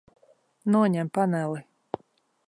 Noņem 0.75 1.11
paneli. 1.17 1.61